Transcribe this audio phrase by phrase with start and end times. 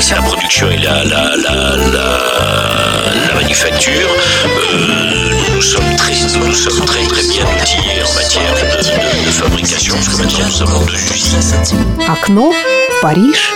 [0.00, 4.10] c'est la production et la, la, la, la, manufacture.
[4.44, 9.30] Euh, nous sommes très, nous sommes très très bien outillés en matière de, de, de
[9.30, 12.08] fabrication, parce que maintenant nous en deux usines.
[12.08, 12.52] Окно
[13.02, 13.54] Париж.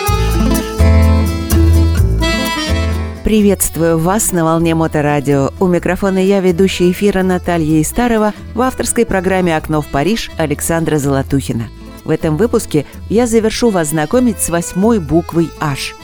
[3.25, 5.53] Приветствую вас на волне Моторадио.
[5.61, 11.69] У микрофона я, ведущая эфира Наталья Истарова в авторской программе «Окно в Париж» Александра Золотухина.
[12.05, 15.95] В этом выпуске я завершу вас знакомить с восьмой буквой «H».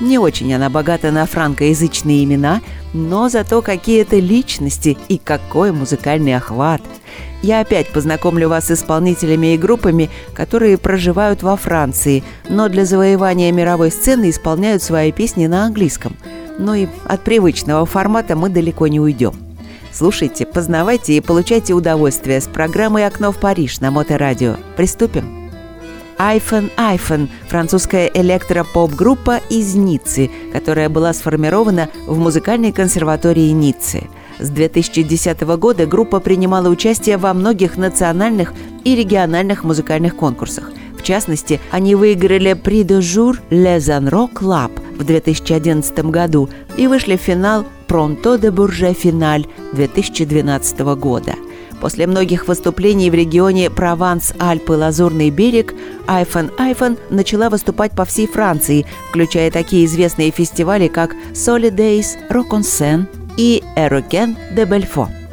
[0.00, 2.60] Не очень она богата на франкоязычные имена,
[2.92, 6.82] но зато какие-то личности и какой музыкальный охват.
[7.42, 13.52] Я опять познакомлю вас с исполнителями и группами, которые проживают во Франции, но для завоевания
[13.52, 16.16] мировой сцены исполняют свои песни на английском–
[16.58, 19.34] но и от привычного формата мы далеко не уйдем.
[19.92, 24.56] Слушайте, познавайте и получайте удовольствие с программой «Окно в Париж» на Моторадио.
[24.76, 25.45] Приступим.
[26.18, 34.04] iPhone iPhone– французская электропоп-группа из Ниццы, которая была сформирована в музыкальной консерватории Ниццы.
[34.38, 38.52] С 2010 года группа принимала участие во многих национальных
[38.84, 40.70] и региональных музыкальных конкурсах.
[40.98, 47.16] В частности, они выиграли «Prix de jour Les Enro Club» в 2011 году и вышли
[47.16, 51.34] в финал «Пронто де Бурже Финаль» 2012 года.
[51.80, 55.74] После многих выступлений в регионе Прованс, Альпы, Лазурный берег,
[56.06, 62.60] Айфон Айфон начала выступать по всей Франции, включая такие известные фестивали, как Solidays, Rock on
[62.62, 65.25] Seine и Erogen de Belfort.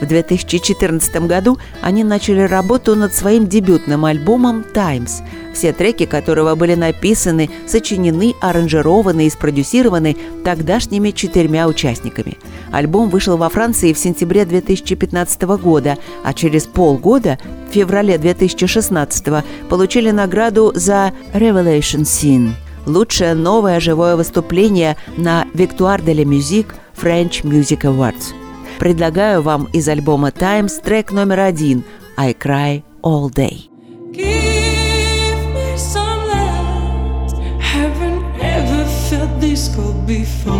[0.00, 6.74] В 2014 году они начали работу над своим дебютным альбомом «Times», все треки которого были
[6.74, 12.38] написаны, сочинены, аранжированы и спродюсированы тогдашними четырьмя участниками.
[12.72, 17.38] Альбом вышел во Франции в сентябре 2015 года, а через полгода,
[17.70, 22.50] в феврале 2016, получили награду за «Revelation Scene»–
[22.86, 28.34] лучшее новое живое выступление на Victoire de la Musique French Music Awards–
[28.78, 31.84] Предлагаю вам из альбома Times трек номер один
[32.16, 33.70] «I Cry All Day».
[39.54, 40.52] this cold before.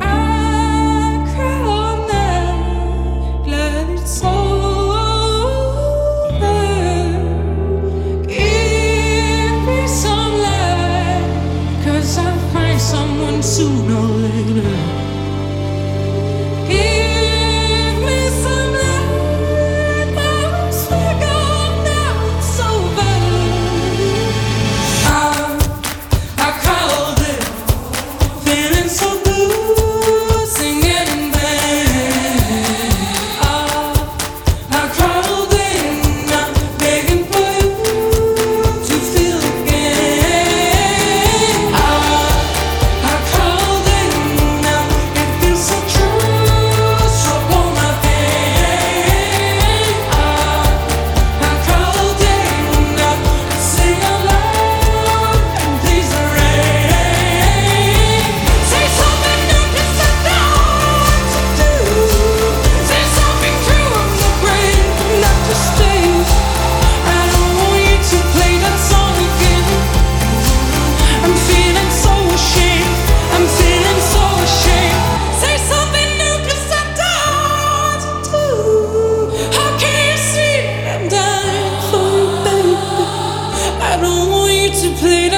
[0.00, 5.08] I cry all night, glad it's over.
[8.26, 11.28] Give me some light,
[11.84, 13.99] cause I'll find someone sooner.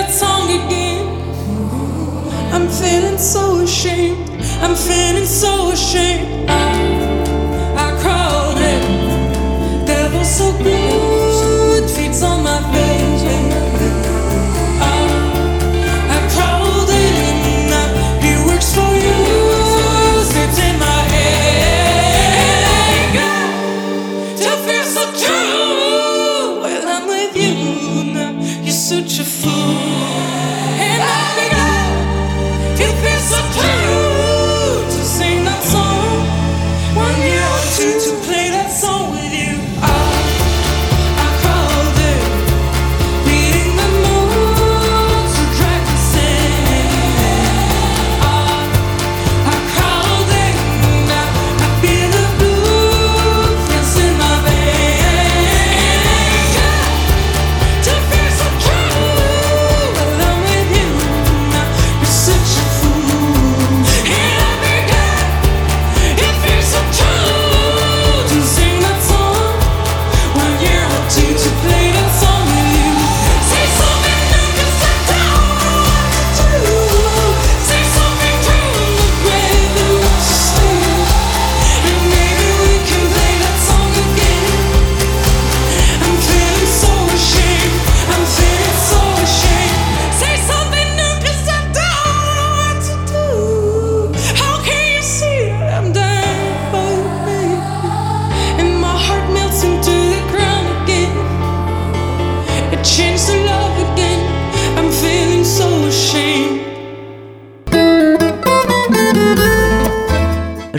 [0.03, 1.07] that song again.
[2.53, 4.29] I'm feeling so ashamed.
[4.61, 6.52] I'm feeling so ashamed.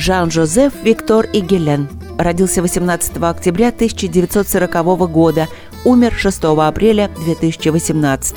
[0.06, 1.88] Жан-Жозеф Виктор Игелен.
[2.18, 5.48] Родился 18 октября 1940 года,
[5.86, 8.36] умер 6 апреля 2018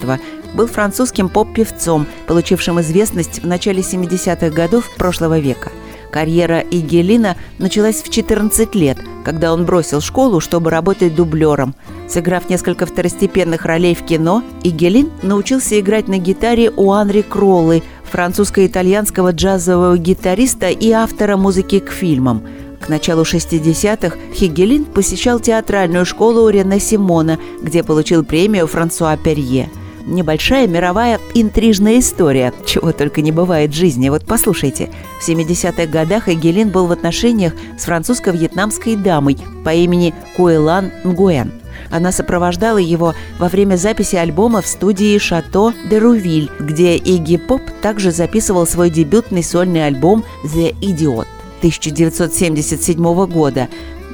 [0.54, 5.72] был французским поп-певцом, получившим известность в начале 70-х годов прошлого века.
[6.12, 11.74] Карьера Игелина началась в 14 лет, когда он бросил школу, чтобы работать дублером.
[12.08, 19.32] Сыграв несколько второстепенных ролей в кино, Игелин научился играть на гитаре у Анри Кроллы, французско-итальянского
[19.32, 22.42] джазового гитариста и автора музыки к фильмам.
[22.80, 29.68] К началу 60-х Хигелин посещал театральную школу Рене Симона, где получил премию Франсуа Перье.
[30.06, 34.08] Небольшая мировая интрижная история, чего только не бывает в жизни.
[34.08, 40.92] Вот послушайте, в 70-х годах Эгелин был в отношениях с французско-вьетнамской дамой по имени Куэлан
[41.04, 41.52] Нгуэн–
[41.90, 47.62] она сопровождала его во время записи альбома в студии «Шато де Рувиль», где Игги Поп
[47.80, 51.26] также записывал свой дебютный сольный альбом «The Idiot»
[51.58, 53.68] 1977 года.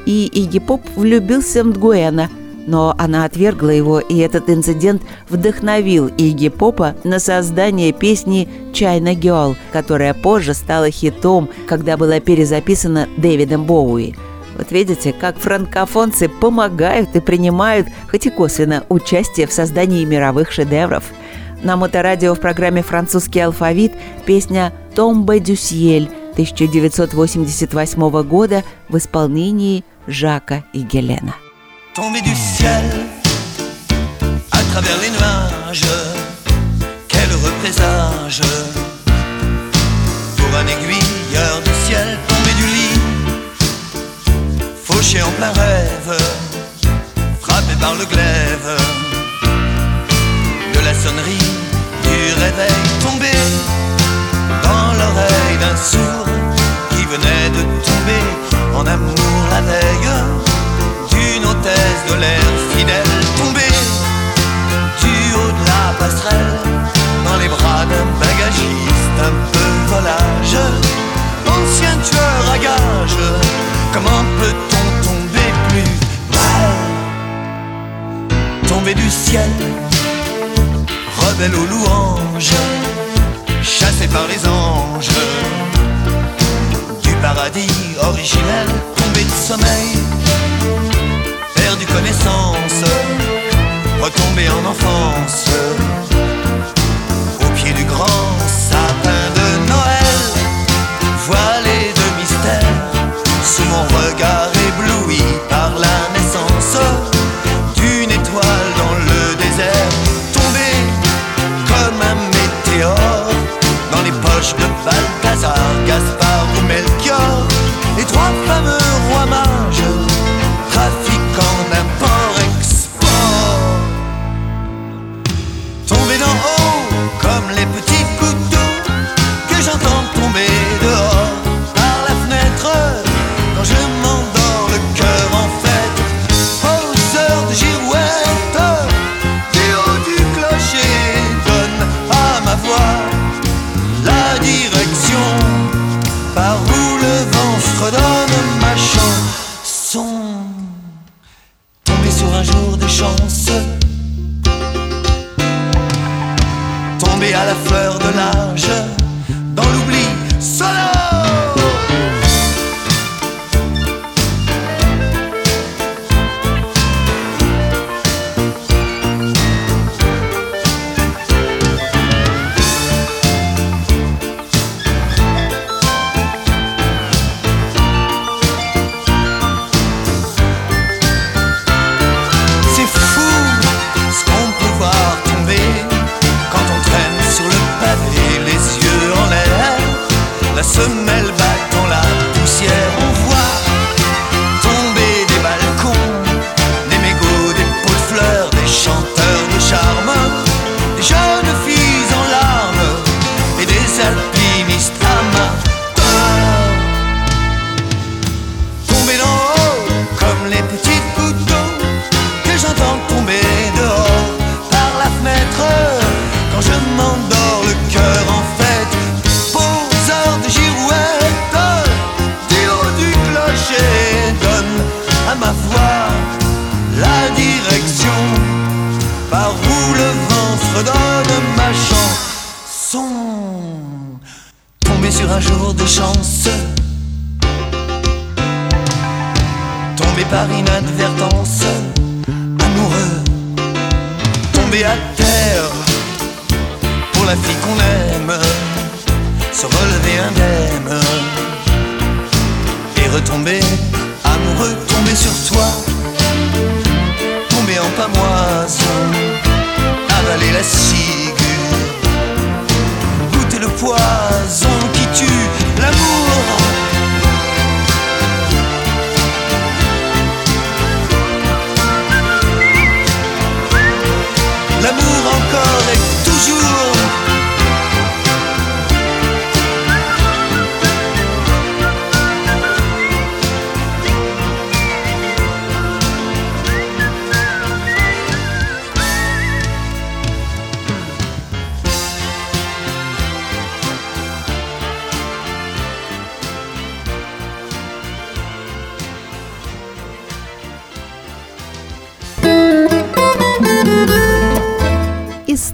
[0.07, 2.29] И Игги Поп влюбился в Мдгуэна,
[2.67, 9.57] но она отвергла его, и этот инцидент вдохновил Игги Попа на создание песни «China Girl»,
[9.73, 14.15] которая позже стала хитом, когда была перезаписана Дэвидом Боуи–
[14.57, 21.05] вот видите, как франкофонцы помогают и принимают, хоть и косвенно, участие в создании мировых шедевров.
[21.63, 23.93] На моторадио в программе «Французский алфавит»
[24.27, 31.35] песня «Томбе дюсьель» 1988 года в исполнении Жака и Гелена.
[31.95, 32.85] Tombé du ciel
[34.51, 35.85] à travers les nuages,
[37.07, 38.41] quel heureux présage
[40.37, 42.19] pour un aiguilleur du ciel
[45.21, 46.17] en plein rêve,
[47.41, 49.12] frappé par le glaive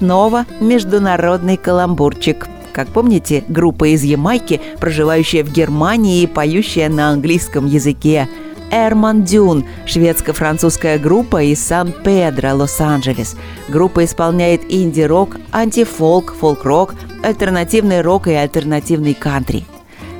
[0.08, 2.48] снова международный каламбурчик.
[2.72, 8.26] Как помните, группа из Ямайки, проживающая в Германии и поющая на английском языке.
[8.70, 13.36] Эрман Дюн, шведско-французская группа из Сан-Педро, Лос-Анджелес.
[13.68, 19.66] Группа исполняет инди-рок, антифолк, фолк-рок, альтернативный рок и альтернативный кантри.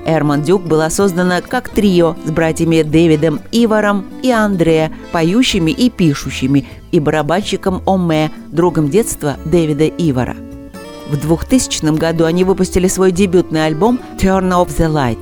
[0.09, 6.67] Эрман Дюк была создана как трио с братьями Дэвидом Иваром и Андре, поющими и пишущими,
[6.93, 10.35] и барабанщиком Оме, другом детства Дэвида Ивара.
[11.11, 15.19] В 2000 году они выпустили свой дебютный альбом «Turn Off the Light».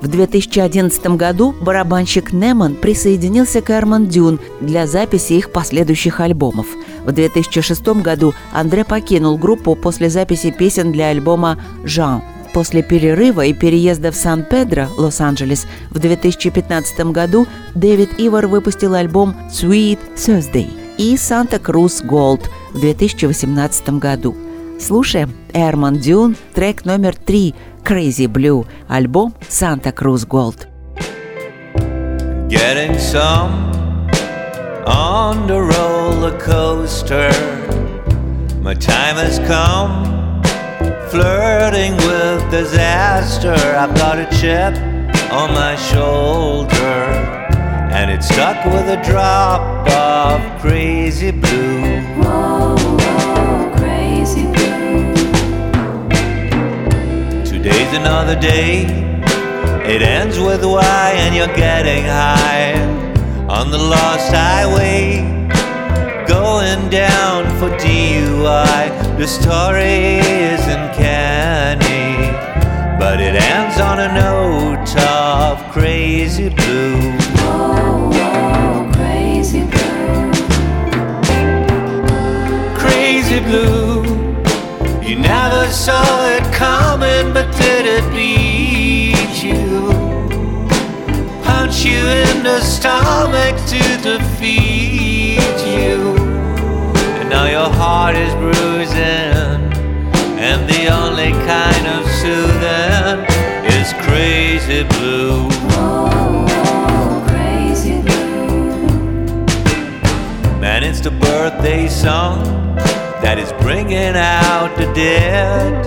[0.00, 6.68] В 2011 году барабанщик Неман присоединился к Эрман Дюн для записи их последующих альбомов.
[7.04, 12.22] В 2006 году Андре покинул группу после записи песен для альбома «Жан»,
[12.58, 17.46] После перерыва и переезда в Сан-Педро, Лос-Анджелес, в 2015 году
[17.76, 20.66] Дэвид Ивар выпустил альбом «Sweet Thursday»
[20.98, 24.36] и «Santa Cruz Gold» в 2018 году.
[24.80, 30.66] Слушаем Эрман Дюн, трек номер три «Crazy Blue», альбом «Santa Cruz Gold».
[32.48, 33.70] Getting some
[34.84, 37.30] on the roller coaster.
[38.60, 40.17] My time has come.
[41.10, 43.54] Flirting with disaster.
[43.54, 44.74] I've got a chip
[45.32, 47.00] on my shoulder,
[47.96, 52.00] and it's stuck with a drop of crazy blue.
[52.20, 55.14] Whoa, whoa, crazy blue.
[57.44, 58.84] Today's another day.
[59.86, 62.74] It ends with why, and you're getting high
[63.48, 65.24] on the lost highway
[66.26, 69.07] going down for DUI.
[69.18, 70.20] The story
[70.54, 72.30] isn't canny,
[73.00, 77.00] but it ends on a note of crazy blue.
[77.34, 80.30] Whoa, whoa, crazy blue.
[82.78, 84.04] Crazy blue.
[85.02, 89.90] You never saw it coming, but did it beat you?
[91.42, 94.67] Punch you in the stomach to defeat
[98.98, 99.72] bruising,
[100.38, 103.24] and the only kind of soothing
[103.64, 105.48] is crazy blue.
[105.48, 106.48] Blue.
[110.60, 112.42] Man, it's the birthday song
[113.22, 115.86] that is bringing out the dead.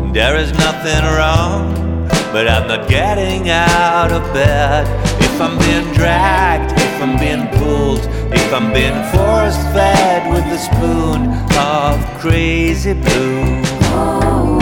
[0.00, 4.86] And There is nothing wrong, but I'm not getting out of bed.
[5.20, 8.00] If I'm being dragged, I'm being pulled,
[8.34, 13.62] if I'm being force fed with a spoon of crazy blue.
[13.92, 14.58] Whoa,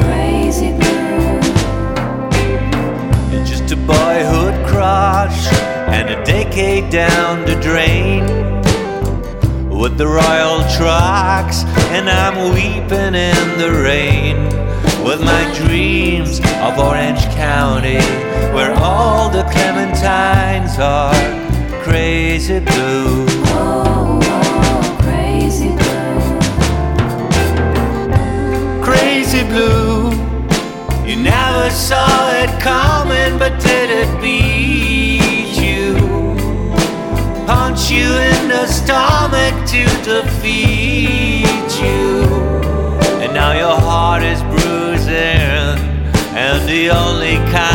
[0.00, 1.38] crazy blue.
[3.36, 5.52] It's just a boyhood crush
[5.92, 8.24] and a decade down the drain
[9.68, 14.36] with the royal trucks, and I'm weeping in the rain
[15.04, 18.00] with my dreams of Orange County,
[18.54, 21.47] where all the clementines are
[21.88, 23.26] crazy blue.
[25.00, 26.20] Crazy blue.
[28.82, 30.10] Crazy blue.
[31.08, 35.94] You never saw it coming, but did it beat you?
[37.46, 42.22] Punch you in the stomach to defeat you.
[43.22, 45.78] And now your heart is bruising,
[46.36, 47.67] and the only kind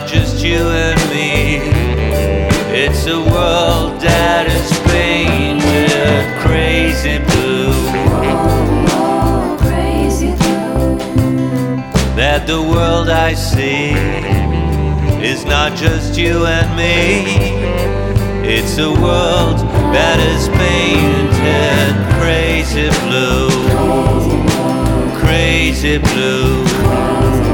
[0.00, 1.58] not just you and me.
[2.82, 7.72] It's a world that is painted crazy blue.
[9.56, 10.96] Crazy blue.
[12.16, 13.92] That the world I see
[15.22, 17.22] is not just you and me.
[18.56, 19.58] It's a world
[19.94, 23.48] that is painted crazy blue.
[25.20, 27.53] Crazy blue.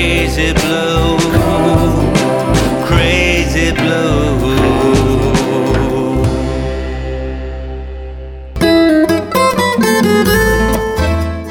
[0.00, 1.18] Crazy blue.
[2.88, 4.30] Crazy blue.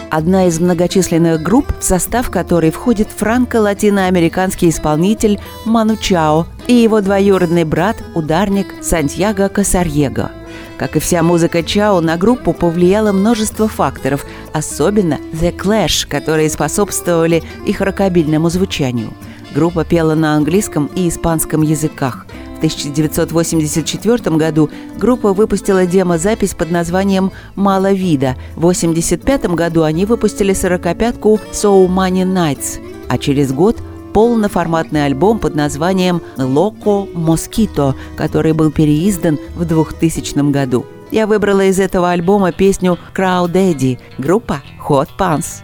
[0.10, 7.66] Одна из многочисленных групп, в состав которой входит франко-латиноамериканский исполнитель Ману Чао и его двоюродный
[7.66, 10.32] брат, ударник Сантьяго Касарьего.
[10.78, 17.44] Как и вся музыка Чао, на группу повлияло множество факторов, особенно The Clash, которые способствовали
[17.66, 19.12] их рокобильному звучанию.
[19.54, 22.26] Группа пела на английском и испанском языках.
[22.56, 28.36] В 1984 году группа выпустила демозапись под названием «Мало вида».
[28.56, 33.78] В 1985 году они выпустили сорокопятку «So Many Nights», а через год
[34.20, 40.86] полноформатный альбом под названием «Loco Mosquito», который был переиздан в 2000 году.
[41.10, 45.64] Я выбрала из этого альбома песню «Crowd Daddy» группа Hot Pants.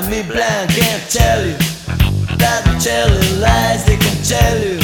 [0.00, 0.70] Driving me blind.
[0.70, 1.56] Can't tell you
[2.38, 3.84] that they're telling lies.
[3.84, 4.78] They can tell you.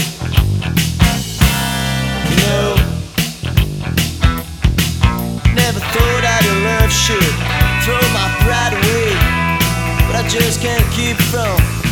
[2.29, 2.75] You know,
[5.55, 7.35] never thought I'd love should
[7.85, 9.13] throw my pride away,
[10.07, 11.86] but I just can't keep from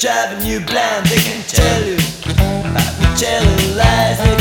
[0.00, 1.04] driving you blind.
[1.06, 1.96] They can tell you,
[2.74, 4.39] I've been telling lies.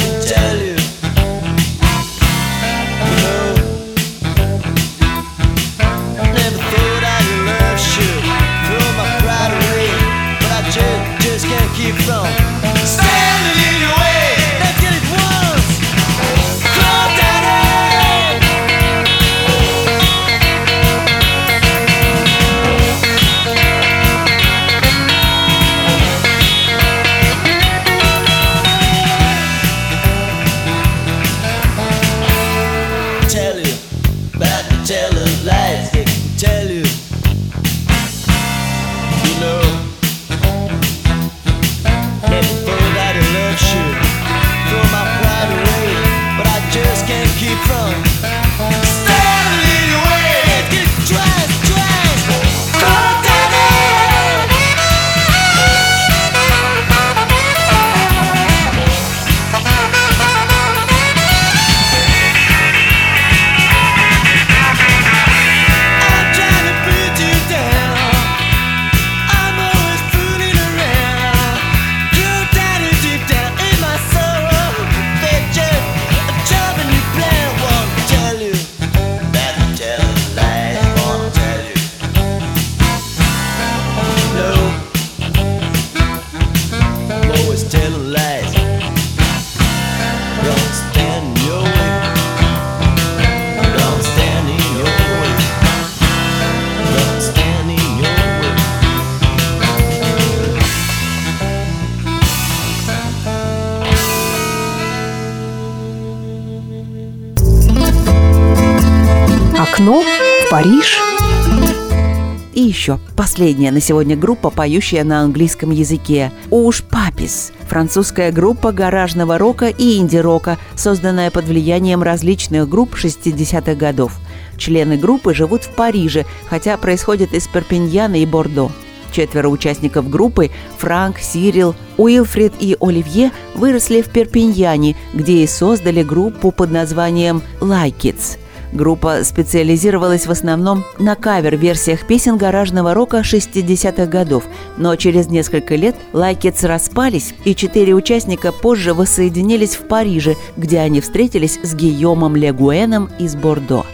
[113.40, 116.34] Последняя на сегодня группа, поющая на английском языке.
[116.50, 117.54] Уж Папис.
[117.70, 124.12] Французская группа гаражного рока и инди-рока, созданная под влиянием различных групп 60-х годов.
[124.58, 128.72] Члены группы живут в Париже, хотя происходят из Перпиньяна и Бордо.
[129.14, 136.52] Четверо участников группы– Франк, Сирил, Уилфред и Оливье– выросли в Перпиньяне, где и создали группу
[136.52, 138.38] под названием «Like It's».
[138.72, 144.44] Группа специализировалась в основном на кавер-версиях песен гаражного рока 60-х годов,
[144.78, 151.02] но через несколько лет Likyds распались, и четыре участника позже воссоединились в Париже, где они
[151.02, 153.86] встретились с Гийомом Легуэном из Бордо.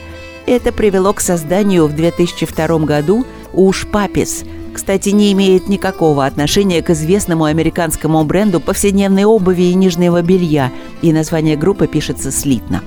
[0.46, 7.46] Это привело к созданию в 2002 году «HushPuppies», кстати, не имеет никакого отношения к известному
[7.46, 10.70] американскому бренду повседневной обуви и нижнего белья,
[11.02, 12.84] и название группы пишется слитно.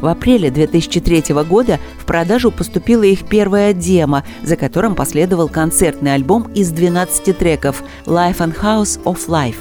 [0.00, 6.50] В апреле 2003 года в продажу поступила их первая демо, за которым последовал концертный альбом
[6.54, 9.56] из 12 треков «Life and House of Life».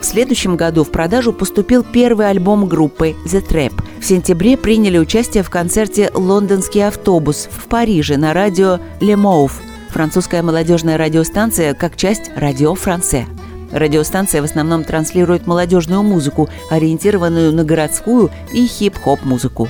[0.00, 3.72] В следующем году в продажу поступил первый альбом группы «The Trap».
[4.00, 9.52] В сентябре приняли участие в концерте «Лондонский автобус» в Париже на радио «Le Mauve»,
[9.90, 13.26] французская молодежная радиостанция как часть «Радио Франце».
[13.72, 19.68] Радиостанция в основном транслирует молодежную музыку, ориентированную на городскую и хип-хоп музыку.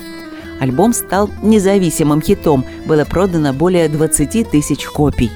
[0.61, 5.31] Альбом стал независимым хитом, было продано более 20 тысяч копий.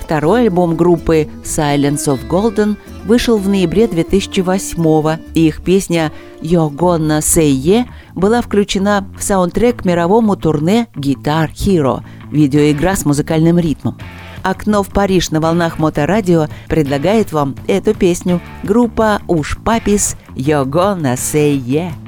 [0.00, 7.20] Второй альбом группы Silence of Golden вышел в ноябре 2008 и их песня «You're Gonna
[7.20, 13.98] Say Yeah» была включена в саундтрек мировому турне «Guitar Hero»– видеоигра с музыкальным ритмом.
[14.42, 18.40] «Окно в Париж» на волнах моторадио предлагает вам эту песню.
[18.62, 22.01] Группа «Уж Папис» «You're Gonna Say Yeah».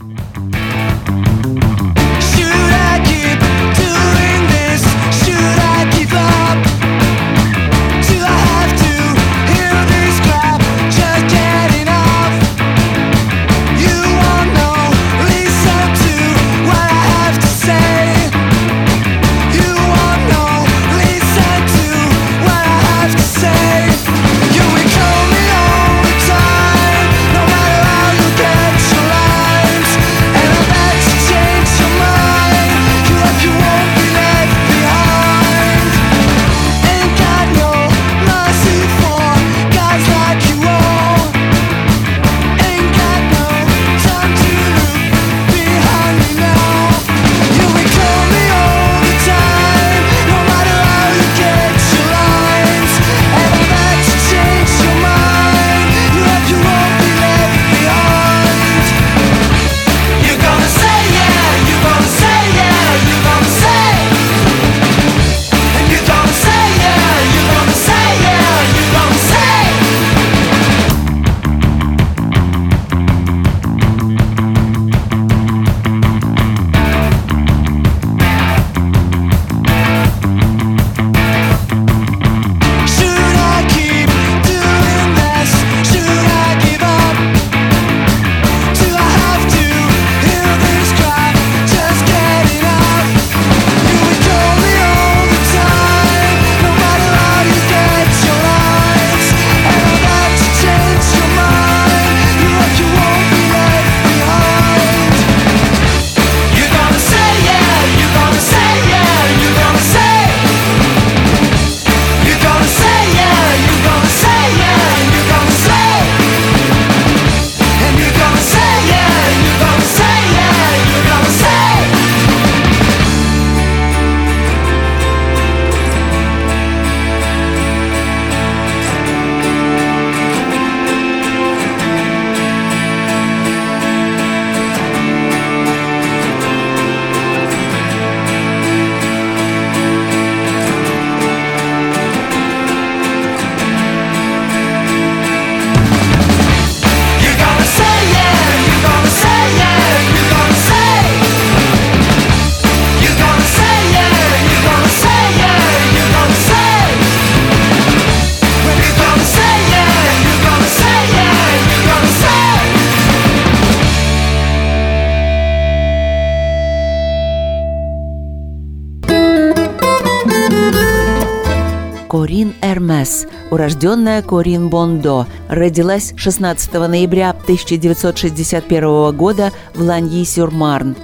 [173.51, 180.97] Урожденная Корин Бондо, родилась 16 ноября 1961 года в Ланьи-сюр-Марн.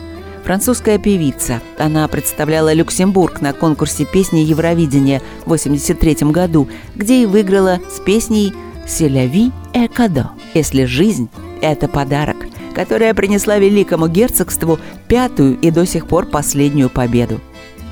[0.44, 1.60] Французская певица.
[1.78, 8.52] Она представляла Люксембург на конкурсе песни Евровидения в 1983 году, где и выиграла с песней
[8.88, 11.28] «Селяви э кадо» «Если жизнь–
[11.60, 12.36] это подарок»,
[12.74, 17.40] которая принесла великому герцогству пятую и до сих пор последнюю победу.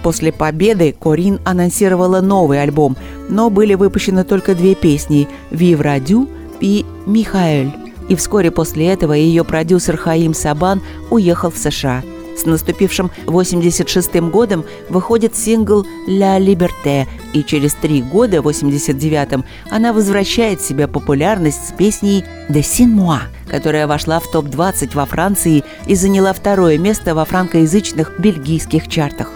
[0.02, 2.96] После победы Корин анонсировала новый альбом,
[3.28, 6.28] но были выпущены только две песни «Вивра Дю»
[6.61, 7.72] и «Михаэль».
[8.08, 10.80] И вскоре после этого ее продюсер Хаим Сабан
[11.11, 12.02] уехал в США.
[12.38, 19.92] С наступившим 86-м годом выходит сингл «La Liberté», и через три года, в 89-м, она
[19.92, 25.96] возвращает себе популярность с песней «De Sin Moi», которая вошла в топ-20 во Франции и
[25.96, 29.32] заняла второе место во франкоязычных бельгийских чартах.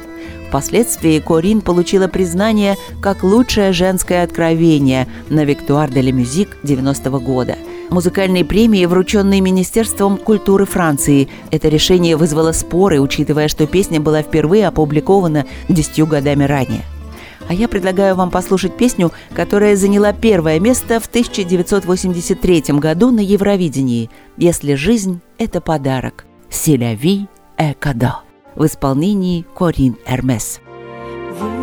[0.53, 7.57] Впоследствии Корин получила признание как лучшее женское откровение на Виктуар де ла Мюзик 90 года–
[7.91, 11.31] музыкальной премии, врученной Министерством культуры Франции.
[11.51, 16.83] Это решение вызвало споры, учитывая, что песня была впервые опубликована десятью годами ранее.
[17.49, 24.11] А я предлагаю вам послушать песню, которая заняла первое место в 1983 году на Евровидении
[24.37, 28.21] «Если жизнь– это подарок» «Селяви э кадо»
[28.55, 30.61] в исполнении Корин Эрмес.
[31.39, 31.63] Vous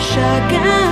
[0.00, 0.89] shotgun.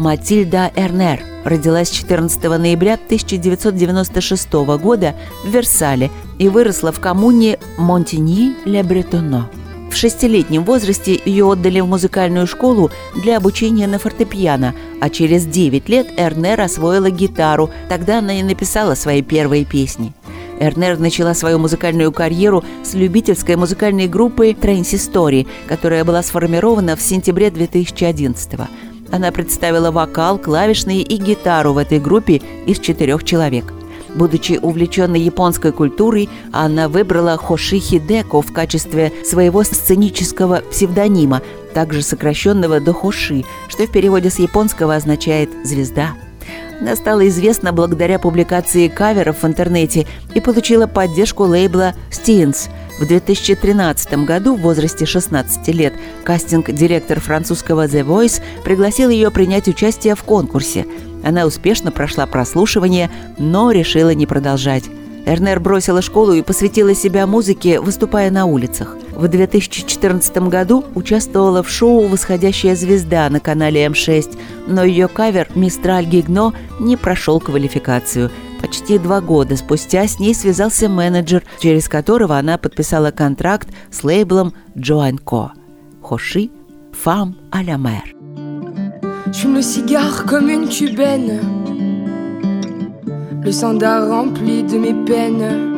[0.00, 9.50] Матильда Эрнер родилась 14 ноября 1996 года в Версале и выросла в коммуне Монтиньи-ле-Бретоно.
[9.90, 12.90] В шестилетнем возрасте ее отдали в музыкальную школу
[13.22, 18.94] для обучения на фортепиано, а через 9 лет Эрнер освоила гитару, тогда она и написала
[18.94, 20.14] свои первые песни.
[20.60, 27.50] Эрнер начала свою музыкальную карьеру с любительской музыкальной группы Трейнсистори, которая была сформирована в сентябре
[27.50, 28.70] 2011 года.
[29.12, 33.72] Она представила вокал, клавишные и гитару в этой группе из четырех человек.
[34.14, 41.42] Будучи увлеченной японской культурой, она выбрала Хоши Хидеко в качестве своего сценического псевдонима,
[41.74, 46.14] также сокращенного до Хоши, что в переводе с японского означает «звезда».
[46.80, 52.70] Она стала известна благодаря публикации каверов в интернете и получила поддержку лейбла Steens.
[53.00, 60.14] В 2013 году, в возрасте 16 лет, кастинг-директор французского The Voice пригласил ее принять участие
[60.14, 60.86] в конкурсе.
[61.24, 64.84] Она успешно прошла прослушивание, но решила не продолжать.
[65.24, 68.98] Эрнер бросила школу и посвятила себя музыке, выступая на улицах.
[69.12, 76.04] В 2014 году участвовала в шоу «Восходящая звезда» на канале М6, но ее кавер «Мистраль
[76.04, 78.30] Гигно» не прошел квалификацию.
[78.69, 84.53] Почти два года спустя с ней связался менеджер, через которого она подписала контракт с лейблом
[84.75, 85.49] Joan Co.
[86.01, 86.49] Хоши
[86.91, 88.03] «Femme à la mer».
[89.31, 91.41] J'fume le cigare comme une cubaine.
[93.43, 95.73] Le sandar rempli de mes peines.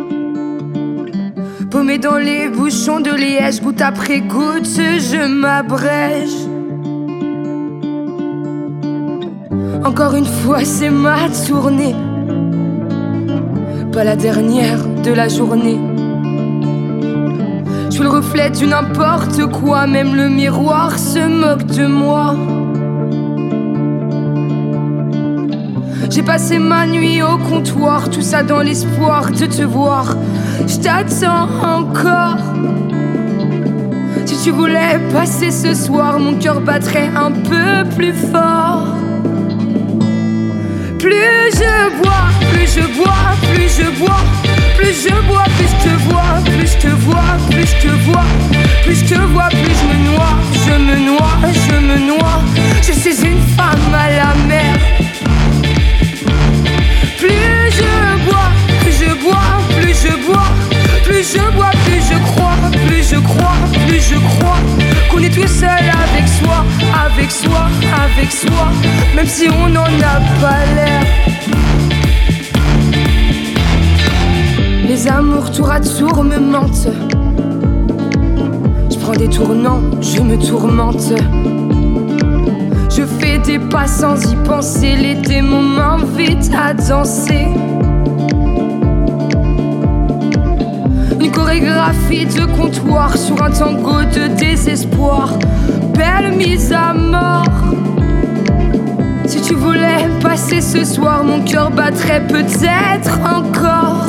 [1.72, 6.38] Paumé dans les bouchons de liège, goutte après goutte, je m'abrège.
[9.84, 11.96] Encore une fois, c'est ma tournée.
[13.93, 15.79] Pas la dernière de la journée.
[17.87, 22.35] Je suis le reflet du n'importe quoi, même le miroir se moque de moi.
[26.09, 30.17] J'ai passé ma nuit au comptoir, tout ça dans l'espoir de te voir.
[30.67, 32.39] Je t'attends encore.
[34.25, 39.02] Si tu voulais passer ce soir, mon cœur battrait un peu plus fort.
[41.03, 44.21] Plus je bois, plus je bois, plus je bois,
[44.77, 48.25] plus je bois, plus je te vois, plus je te vois, plus je te vois,
[48.85, 50.33] plus je te vois, plus je me noie,
[50.65, 51.42] je me noie,
[69.15, 71.03] même si on n'en a pas l'air.
[74.87, 76.89] Les amours tour à tour me mentent.
[78.91, 81.13] Je prends des tournants, je me tourmente.
[82.91, 87.47] Je fais des pas sans y penser, les démons m'invitent à danser.
[91.21, 95.39] Une chorégraphie de comptoir sur un tango de désespoir.
[95.95, 97.72] Belle mise à mort.
[99.45, 104.07] Tu voulais passer ce soir, mon cœur battrait peut-être encore.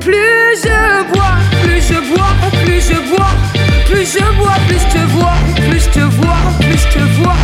[0.00, 2.32] Plus je bois, plus je bois,
[2.64, 3.32] plus je bois,
[3.86, 5.34] plus je bois, plus je te vois,
[5.68, 7.36] plus je te vois, plus je te vois,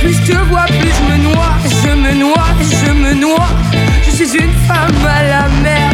[0.00, 3.48] plus je te vois, plus je me noie, je me noie, je me noie.
[4.04, 5.90] Je suis une femme à la mer.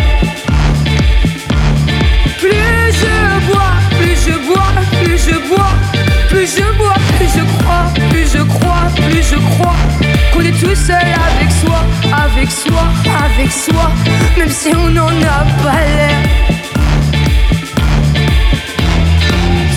[2.38, 3.26] Plus je
[10.61, 11.81] tout seul avec soi,
[12.25, 12.85] avec soi,
[13.25, 13.90] avec soi,
[14.38, 16.16] même si on n'en a pas l'air.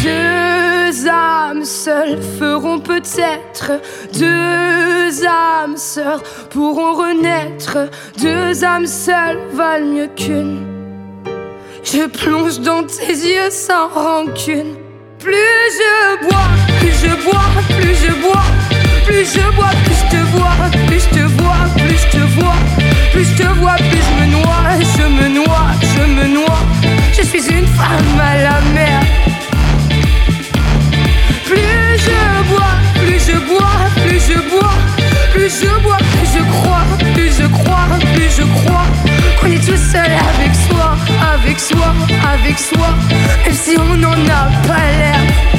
[0.04, 3.72] Deux âmes seules feront peut-être
[4.13, 7.78] deux âmes sœurs pourront renaître.
[8.22, 10.66] Deux âmes seules valent mieux qu'une.
[11.84, 14.76] Je plonge dans tes yeux sans rancune.
[15.20, 15.34] Plus
[15.80, 16.47] je bois,
[16.80, 17.49] plus je bois,
[17.80, 18.43] plus je bois,
[19.06, 20.56] plus je bois, plus je te vois,
[20.88, 22.56] plus je te vois, plus je te vois,
[23.12, 24.64] plus je te vois, plus je me noie,
[24.97, 26.62] je me noie, je me noie.
[27.14, 29.02] Je suis une femme à la mer.
[31.45, 33.76] Plus je bois, plus je bois,
[34.06, 34.74] plus je bois,
[35.34, 38.86] plus je bois, plus je crois, plus je crois, plus je crois
[39.39, 40.95] qu'on est tout seul avec soi,
[41.34, 41.93] avec soi,
[42.34, 42.89] avec soi,
[43.45, 45.59] même si on n'en a pas l'air.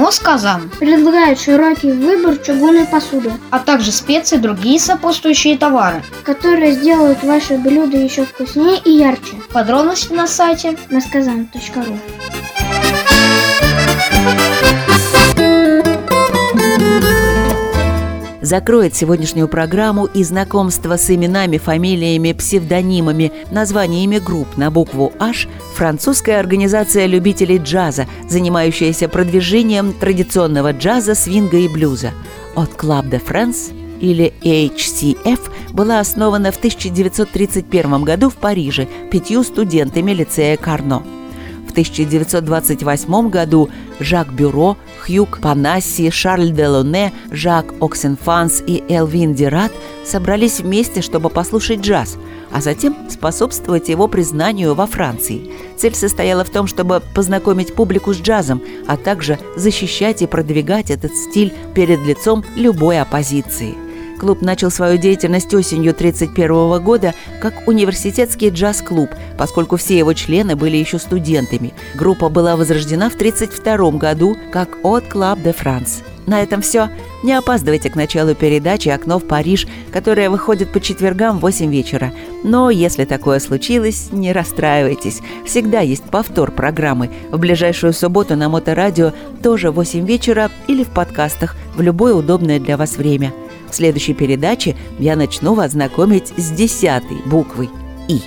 [0.00, 6.02] Москазан, Предлагает широкий выбор чугунной посуды, а также специи и другие сопутствующие товары.
[6.24, 9.36] которые сделают ваше блюдо еще вкуснее и ярче.
[9.52, 11.98] Подробности на сайте Насказан.ру
[18.50, 25.46] Закроет сегодняшнюю программу и знакомство с именами, фамилиями, псевдонимами, названиями групп на букву «H»
[25.76, 32.10] французская организация любителей джаза, занимающаяся продвижением традиционного джаза, свинга и блюза.
[32.56, 35.38] От Club de France или HCF
[35.72, 41.04] была основана в 1931 году в Париже пятью студентами лицея Карно.
[41.70, 49.70] В 1928 году Жак Бюро, Хьюг Панасси, Шарль Делоне, Жак Оксенфанс и Элвин Дират
[50.04, 52.18] собрались вместе, чтобы послушать джаз,
[52.50, 55.52] а затем способствовать его признанию во Франции.
[55.76, 61.14] Цель состояла в том, чтобы познакомить публику с джазом, а также защищать и продвигать этот
[61.14, 63.76] стиль перед лицом любой оппозиции–
[64.20, 69.08] Клуб начал свою деятельность осенью 1931 года как университетский джаз-клуб,
[69.38, 71.72] поскольку все его члены были еще студентами.
[71.94, 76.02] Группа была возрождена в 1932 году как «От Club de France».
[76.26, 76.90] На этом все.
[77.22, 82.12] Не опаздывайте к началу передачи «Окно в Париж», которая выходит по четвергам в 8 вечера.
[82.44, 85.22] Но если такое случилось, не расстраивайтесь.
[85.46, 87.10] Всегда есть повтор программы.
[87.30, 92.60] В ближайшую субботу на Моторадио тоже в 8 вечера или в подкастах в любое удобное
[92.60, 93.32] для вас время–
[93.70, 97.70] в следующей передаче я начну вас знакомить с десятой буквой
[98.08, 98.20] «И».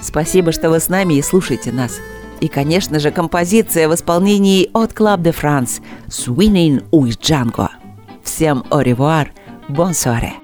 [0.00, 1.98] Спасибо, что вы с нами и слушаете нас.
[2.40, 7.68] И, конечно же, композиция в исполнении от Club de France «Swinging with Django».
[8.22, 9.28] Всем au revoir,
[9.68, 10.43] bonsoir.